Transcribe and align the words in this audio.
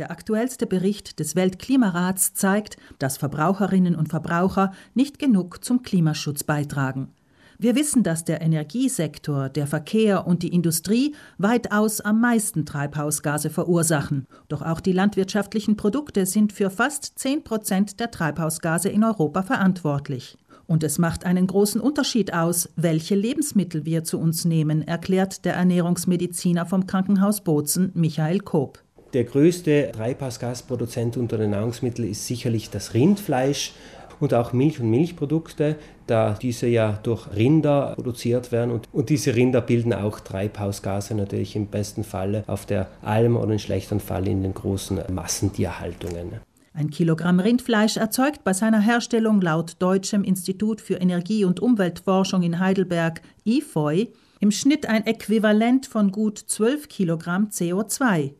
Der 0.00 0.10
aktuellste 0.10 0.66
Bericht 0.66 1.20
des 1.20 1.36
Weltklimarats 1.36 2.32
zeigt, 2.32 2.78
dass 2.98 3.18
Verbraucherinnen 3.18 3.94
und 3.94 4.08
Verbraucher 4.08 4.72
nicht 4.94 5.18
genug 5.18 5.62
zum 5.62 5.82
Klimaschutz 5.82 6.42
beitragen. 6.42 7.10
Wir 7.58 7.74
wissen, 7.76 8.02
dass 8.02 8.24
der 8.24 8.40
Energiesektor, 8.40 9.50
der 9.50 9.66
Verkehr 9.66 10.26
und 10.26 10.42
die 10.42 10.54
Industrie 10.54 11.14
weitaus 11.36 12.00
am 12.00 12.18
meisten 12.18 12.64
Treibhausgase 12.64 13.50
verursachen. 13.50 14.24
Doch 14.48 14.62
auch 14.62 14.80
die 14.80 14.92
landwirtschaftlichen 14.92 15.76
Produkte 15.76 16.24
sind 16.24 16.54
für 16.54 16.70
fast 16.70 17.18
10 17.18 17.44
Prozent 17.44 18.00
der 18.00 18.10
Treibhausgase 18.10 18.88
in 18.88 19.04
Europa 19.04 19.42
verantwortlich. 19.42 20.38
Und 20.66 20.82
es 20.82 20.98
macht 20.98 21.26
einen 21.26 21.46
großen 21.46 21.80
Unterschied 21.80 22.32
aus, 22.32 22.70
welche 22.76 23.16
Lebensmittel 23.16 23.84
wir 23.84 24.04
zu 24.04 24.18
uns 24.18 24.46
nehmen, 24.46 24.80
erklärt 24.80 25.44
der 25.44 25.56
Ernährungsmediziner 25.56 26.64
vom 26.64 26.86
Krankenhaus 26.86 27.42
Bozen, 27.42 27.90
Michael 27.92 28.40
Koop. 28.40 28.78
Der 29.12 29.24
größte 29.24 29.90
Treibhausgasproduzent 29.92 31.16
unter 31.16 31.36
den 31.36 31.50
Nahrungsmitteln 31.50 32.08
ist 32.08 32.26
sicherlich 32.26 32.70
das 32.70 32.94
Rindfleisch 32.94 33.72
und 34.20 34.34
auch 34.34 34.52
Milch 34.52 34.78
und 34.80 34.90
Milchprodukte, 34.90 35.76
da 36.06 36.36
diese 36.40 36.68
ja 36.68 36.98
durch 37.02 37.26
Rinder 37.34 37.94
produziert 37.96 38.52
werden 38.52 38.70
und, 38.70 38.86
und 38.92 39.08
diese 39.08 39.34
Rinder 39.34 39.60
bilden 39.62 39.92
auch 39.92 40.20
Treibhausgase 40.20 41.14
natürlich 41.14 41.56
im 41.56 41.66
besten 41.66 42.04
Falle 42.04 42.44
auf 42.46 42.66
der 42.66 42.88
Alm 43.02 43.36
oder 43.36 43.52
im 43.52 43.58
schlechteren 43.58 44.00
Fall 44.00 44.28
in 44.28 44.42
den 44.42 44.54
großen 44.54 45.00
Massentierhaltungen. 45.12 46.40
Ein 46.72 46.90
Kilogramm 46.90 47.40
Rindfleisch 47.40 47.96
erzeugt 47.96 48.44
bei 48.44 48.52
seiner 48.52 48.80
Herstellung 48.80 49.40
laut 49.40 49.74
Deutschem 49.80 50.22
Institut 50.22 50.80
für 50.80 50.94
Energie- 50.94 51.44
und 51.44 51.58
Umweltforschung 51.58 52.42
in 52.42 52.60
Heidelberg 52.60 53.22
IFOI 53.44 54.08
im 54.38 54.52
Schnitt 54.52 54.86
ein 54.86 55.04
Äquivalent 55.04 55.86
von 55.86 56.12
gut 56.12 56.38
12 56.38 56.88
Kilogramm 56.88 57.48
CO2. 57.48 58.34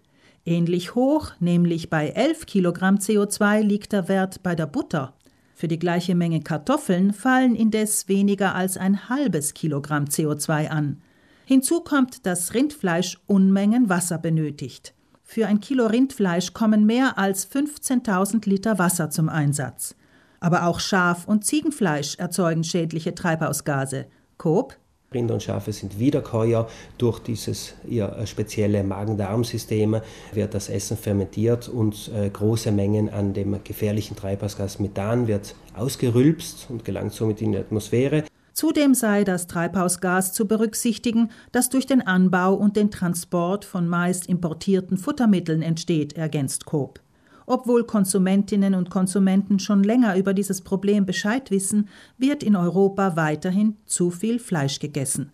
Ähnlich 0.44 0.94
hoch, 0.94 1.32
nämlich 1.38 1.90
bei 1.90 2.08
11 2.08 2.46
Kilogramm 2.46 2.96
CO2 2.96 3.60
liegt 3.60 3.92
der 3.92 4.08
Wert 4.08 4.42
bei 4.42 4.54
der 4.54 4.66
Butter. 4.66 5.14
Für 5.54 5.68
die 5.68 5.78
gleiche 5.78 6.14
Menge 6.14 6.40
Kartoffeln 6.40 7.12
fallen 7.12 7.54
indes 7.54 8.08
weniger 8.08 8.54
als 8.54 8.78
ein 8.78 9.10
halbes 9.10 9.52
Kilogramm 9.52 10.06
CO2 10.06 10.68
an. 10.68 11.02
Hinzu 11.44 11.80
kommt, 11.80 12.24
dass 12.24 12.54
Rindfleisch 12.54 13.18
Unmengen 13.26 13.88
Wasser 13.90 14.16
benötigt. 14.16 14.94
Für 15.22 15.46
ein 15.46 15.60
Kilo 15.60 15.86
Rindfleisch 15.86 16.54
kommen 16.54 16.86
mehr 16.86 17.18
als 17.18 17.48
15.000 17.50 18.48
Liter 18.48 18.78
Wasser 18.78 19.10
zum 19.10 19.28
Einsatz. 19.28 19.94
Aber 20.40 20.64
auch 20.64 20.80
Schaf- 20.80 21.28
und 21.28 21.44
Ziegenfleisch 21.44 22.16
erzeugen 22.16 22.64
schädliche 22.64 23.14
Treibhausgase. 23.14 24.06
Coop 24.38 24.76
Rinder 25.12 25.34
und 25.34 25.42
Schafe 25.42 25.72
sind 25.72 25.98
Wiederkäuer. 25.98 26.68
Durch 26.96 27.18
dieses 27.18 27.74
ihr 27.84 28.12
äh, 28.16 28.28
spezielle 28.28 28.84
Magen-Darm-System 28.84 30.00
wird 30.32 30.54
das 30.54 30.68
Essen 30.68 30.96
fermentiert 30.96 31.68
und 31.68 32.12
äh, 32.14 32.30
große 32.30 32.70
Mengen 32.70 33.08
an 33.08 33.34
dem 33.34 33.58
gefährlichen 33.64 34.14
Treibhausgas 34.14 34.78
Methan 34.78 35.26
wird 35.26 35.56
ausgerülpst 35.74 36.68
und 36.68 36.84
gelangt 36.84 37.12
somit 37.12 37.42
in 37.42 37.50
die 37.50 37.58
Atmosphäre. 37.58 38.22
Zudem 38.52 38.94
sei 38.94 39.24
das 39.24 39.48
Treibhausgas 39.48 40.32
zu 40.32 40.46
berücksichtigen, 40.46 41.30
das 41.50 41.70
durch 41.70 41.86
den 41.86 42.02
Anbau 42.06 42.54
und 42.54 42.76
den 42.76 42.92
Transport 42.92 43.64
von 43.64 43.88
meist 43.88 44.28
importierten 44.28 44.96
Futtermitteln 44.96 45.62
entsteht, 45.62 46.12
ergänzt 46.12 46.66
Coop. 46.66 47.00
Obwohl 47.46 47.84
Konsumentinnen 47.84 48.74
und 48.74 48.90
Konsumenten 48.90 49.58
schon 49.58 49.82
länger 49.82 50.16
über 50.16 50.34
dieses 50.34 50.60
Problem 50.60 51.06
Bescheid 51.06 51.50
wissen, 51.50 51.88
wird 52.18 52.42
in 52.42 52.56
Europa 52.56 53.16
weiterhin 53.16 53.76
zu 53.86 54.10
viel 54.10 54.38
Fleisch 54.38 54.78
gegessen. 54.78 55.30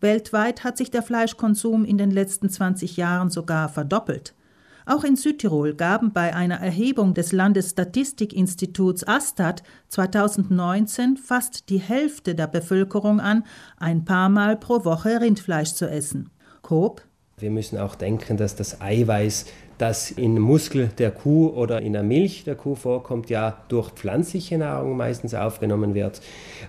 Weltweit 0.00 0.64
hat 0.64 0.78
sich 0.78 0.90
der 0.90 1.02
Fleischkonsum 1.02 1.84
in 1.84 1.98
den 1.98 2.10
letzten 2.10 2.48
20 2.48 2.96
Jahren 2.96 3.30
sogar 3.30 3.68
verdoppelt. 3.68 4.34
Auch 4.86 5.04
in 5.04 5.16
Südtirol 5.16 5.74
gaben 5.74 6.12
bei 6.12 6.34
einer 6.34 6.60
Erhebung 6.60 7.12
des 7.12 7.32
Landesstatistikinstituts 7.32 9.06
Astat 9.06 9.62
2019 9.88 11.18
fast 11.18 11.68
die 11.68 11.78
Hälfte 11.78 12.34
der 12.34 12.46
Bevölkerung 12.46 13.20
an, 13.20 13.44
ein 13.76 14.06
paar 14.06 14.30
Mal 14.30 14.56
pro 14.56 14.86
Woche 14.86 15.20
Rindfleisch 15.20 15.74
zu 15.74 15.90
essen. 15.90 16.30
Coop 16.62 17.02
wir 17.40 17.50
müssen 17.50 17.78
auch 17.78 17.94
denken, 17.94 18.36
dass 18.36 18.56
das 18.56 18.80
Eiweiß, 18.80 19.46
das 19.78 20.10
in 20.10 20.38
Muskel 20.40 20.90
der 20.98 21.12
Kuh 21.12 21.48
oder 21.48 21.80
in 21.80 21.92
der 21.92 22.02
Milch 22.02 22.44
der 22.44 22.56
Kuh 22.56 22.74
vorkommt, 22.74 23.30
ja 23.30 23.62
durch 23.68 23.90
pflanzliche 23.90 24.58
Nahrung 24.58 24.96
meistens 24.96 25.34
aufgenommen 25.34 25.94
wird. 25.94 26.20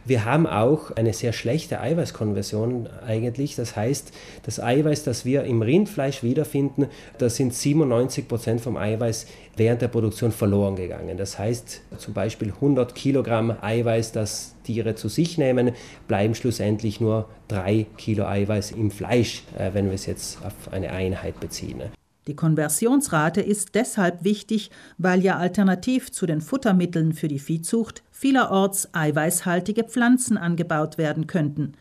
Wir 0.05 0.25
haben 0.25 0.45
auch 0.45 0.91
eine 0.91 1.13
sehr 1.13 1.33
schlechte 1.33 1.81
Eiweißkonversion 1.81 2.87
eigentlich. 3.05 3.55
Das 3.55 3.75
heißt, 3.75 4.13
das 4.43 4.59
Eiweiß, 4.59 5.03
das 5.03 5.25
wir 5.25 5.43
im 5.43 5.63
Rindfleisch 5.63 6.21
wiederfinden, 6.21 6.85
da 7.17 7.29
sind 7.29 7.53
97 7.53 8.27
Prozent 8.27 8.61
vom 8.61 8.77
Eiweiß 8.77 9.25
während 9.57 9.81
der 9.81 9.87
Produktion 9.87 10.31
verloren 10.31 10.75
gegangen. 10.75 11.17
Das 11.17 11.37
heißt, 11.37 11.81
zum 11.97 12.13
Beispiel 12.13 12.49
100 12.53 12.93
Kilogramm 12.95 13.55
Eiweiß, 13.59 14.11
das 14.11 14.55
Tiere 14.63 14.95
zu 14.95 15.09
sich 15.09 15.37
nehmen, 15.37 15.71
bleiben 16.07 16.35
schlussendlich 16.35 17.01
nur 17.01 17.27
drei 17.47 17.87
Kilo 17.97 18.25
Eiweiß 18.25 18.71
im 18.71 18.91
Fleisch, 18.91 19.43
äh, 19.57 19.71
wenn 19.73 19.87
wir 19.87 19.93
es 19.93 20.05
jetzt 20.05 20.37
auf 20.45 20.71
eine 20.71 20.91
Einheit 20.91 21.39
beziehen. 21.39 21.81
Die 22.29 22.35
Konversionsrate 22.35 23.41
ist 23.41 23.73
deshalb 23.73 24.23
wichtig, 24.23 24.69
weil 25.00 25.19
ja 25.23 25.38
alternativ 25.38 26.12
zu 26.12 26.28
den 26.28 26.41
Futtermitteln 26.41 27.13
für 27.13 27.28
die 27.28 27.40
Viehzucht 27.40 28.03
vielerorts 28.12 28.94
eiweißhaltige 28.94 29.84
Pflanzen 29.85 30.38
angebaut 30.38 31.00
werden 31.00 31.25
könnten, 31.25 31.72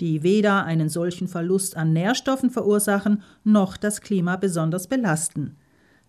die 0.00 0.22
weder 0.22 0.66
einen 0.66 0.90
solchen 0.90 1.26
Verlust 1.26 1.78
an 1.78 1.94
Nährstoffen 1.94 2.50
verursachen 2.50 3.22
noch 3.44 3.78
das 3.78 4.02
Klima 4.02 4.36
besonders 4.36 4.88
belasten. 4.88 5.56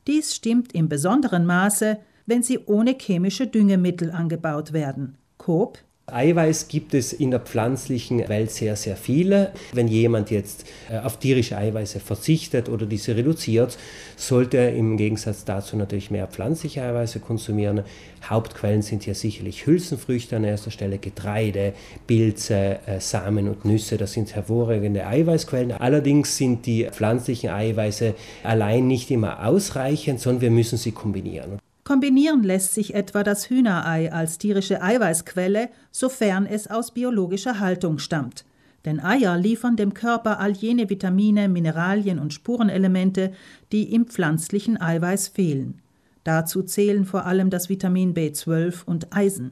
Dies 0.07 0.35
stimmt 0.35 0.75
im 0.75 0.89
besonderen 0.89 1.45
Maße, 1.45 1.97
wenn 2.25 2.43
sie 2.43 2.59
ohne 2.65 2.97
chemische 2.99 3.47
Düngemittel 3.47 4.11
angebaut 4.11 4.73
werden. 4.73 5.17
Coop 5.37 5.79
Eiweiß 6.07 6.67
gibt 6.67 6.93
es 6.93 7.13
in 7.13 7.31
der 7.31 7.39
pflanzlichen 7.39 8.29
Welt 8.29 8.51
sehr, 8.51 8.75
sehr 8.75 8.95
viele. 8.95 9.51
Wenn 9.73 9.87
jemand 9.87 10.29
jetzt 10.29 10.65
äh, 10.91 10.99
auf 10.99 11.17
tierische 11.17 11.57
Eiweiße 11.57 11.99
verzichtet 11.99 12.69
oder 12.69 12.85
diese 12.85 13.15
reduziert, 13.15 13.75
sollte 14.15 14.57
er 14.57 14.75
im 14.75 14.97
Gegensatz 14.97 15.45
dazu 15.45 15.75
natürlich 15.75 16.11
mehr 16.11 16.27
pflanzliche 16.27 16.83
Eiweiße 16.83 17.21
konsumieren. 17.21 17.81
Hauptquellen 18.29 18.83
sind 18.83 19.01
hier 19.01 19.15
sicherlich 19.15 19.65
Hülsenfrüchte 19.65 20.35
an 20.35 20.43
erster 20.43 20.69
Stelle, 20.69 20.99
Getreide, 20.99 21.73
Pilze, 22.05 22.77
äh, 22.85 22.99
Samen 22.99 23.49
und 23.49 23.65
Nüsse. 23.65 23.97
Das 23.97 24.13
sind 24.13 24.35
hervorragende 24.35 25.07
Eiweißquellen. 25.07 25.71
Allerdings 25.71 26.37
sind 26.37 26.67
die 26.67 26.85
pflanzlichen 26.85 27.49
Eiweiße 27.49 28.13
allein 28.43 28.85
nicht 28.85 29.09
immer 29.09 29.43
ausreichend, 29.43 30.19
sondern 30.19 30.41
wir 30.41 30.51
müssen 30.51 30.77
sie 30.77 30.91
kombinieren. 30.91 31.57
Kombinieren 31.85 32.41
lässt 32.41 32.73
sich 32.73 32.95
etwa 32.95 33.21
das 33.21 33.47
Hühnerei 33.47 34.11
als 34.11 34.39
tierische 34.39 34.81
Eiweißquelle, 34.81 35.69
sofern 35.91 36.47
es 36.47 36.67
aus 36.67 36.91
biologischer 36.91 37.59
Haltung 37.59 37.99
stammt. 37.99 38.43
Denn 38.85 38.99
Eier 38.99 39.37
liefern 39.37 39.75
dem 39.75 39.93
Körper 39.93 40.39
all 40.39 40.51
jene 40.51 40.89
Vitamine, 40.89 41.47
Mineralien 41.47 42.17
und 42.17 42.33
Spurenelemente, 42.33 43.33
die 43.71 43.93
im 43.93 44.07
pflanzlichen 44.07 44.81
Eiweiß 44.81 45.27
fehlen. 45.27 45.79
Dazu 46.23 46.63
zählen 46.63 47.05
vor 47.05 47.27
allem 47.27 47.51
das 47.51 47.69
Vitamin 47.69 48.15
B12 48.15 48.83
und 48.85 49.15
Eisen. 49.15 49.51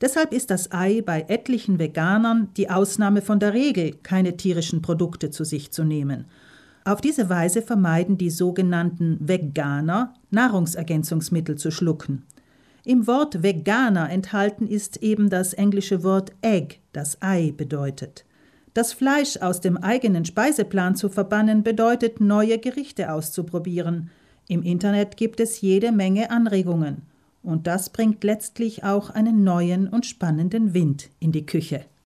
Deshalb 0.00 0.32
ist 0.32 0.50
das 0.50 0.70
Ei 0.70 1.02
bei 1.04 1.24
etlichen 1.26 1.80
Veganern 1.80 2.48
die 2.56 2.70
Ausnahme 2.70 3.22
von 3.22 3.40
der 3.40 3.54
Regel, 3.54 3.96
keine 4.04 4.36
tierischen 4.36 4.82
Produkte 4.82 5.30
zu 5.30 5.42
sich 5.42 5.72
zu 5.72 5.82
nehmen 5.82 6.26
auf 6.86 7.00
diese 7.00 7.28
Weise 7.28 7.62
vermeiden 7.62 8.16
die 8.16 8.30
sogenannten 8.30 9.18
Veganer, 9.20 10.14
Nahrungsergänzungsmittel 10.30 11.56
zu 11.56 11.70
schlucken. 11.70 12.22
Im 12.84 13.08
Wort 13.08 13.42
Veganer 13.42 14.08
enthalten 14.10 14.68
ist 14.68 14.98
eben 14.98 15.28
das 15.28 15.52
englische 15.52 16.04
Wort 16.04 16.30
Egg, 16.42 16.76
das 16.92 17.20
Ei 17.20 17.52
bedeutet. 17.56 18.24
Das 18.74 18.92
Fleisch 18.92 19.38
aus 19.38 19.60
dem 19.60 19.78
eigenen 19.78 20.24
Speiseplan 20.24 20.94
zu 20.94 21.08
verbannen 21.08 21.64
bedeutet, 21.64 22.20
neue 22.20 22.58
Gerichte 22.58 23.10
auszuprobieren. 23.10 24.10
Im 24.46 24.62
Internet 24.62 25.16
gibt 25.16 25.40
es 25.40 25.60
jede 25.60 25.90
Menge 25.90 26.30
Anregungen. 26.30 27.02
Und 27.42 27.66
das 27.66 27.90
bringt 27.90 28.22
letztlich 28.22 28.84
auch 28.84 29.10
einen 29.10 29.42
neuen 29.42 29.88
und 29.88 30.04
spannenden 30.04 30.74
Wind 30.74 31.10
in 31.18 31.32
die 31.32 31.46
Küche. 31.46 31.86